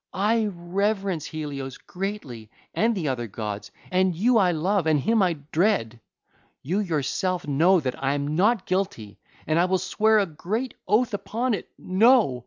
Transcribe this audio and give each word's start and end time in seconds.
I 0.13 0.47
reverence 0.51 1.25
Helios 1.27 1.77
greatly 1.77 2.49
and 2.73 2.95
the 2.95 3.07
other 3.07 3.27
gods, 3.27 3.69
and 3.91 4.15
you 4.15 4.39
I 4.39 4.51
love 4.51 4.87
and 4.87 4.99
him 4.99 5.21
I 5.21 5.33
dread. 5.51 5.99
You 6.63 6.79
yourself 6.79 7.45
know 7.47 7.79
that 7.81 8.03
I 8.03 8.15
am 8.15 8.35
not 8.35 8.65
guilty: 8.65 9.19
and 9.45 9.59
I 9.59 9.65
will 9.65 9.77
swear 9.77 10.17
a 10.17 10.25
great 10.25 10.73
oath 10.87 11.13
upon 11.13 11.53
it:—No! 11.53 12.39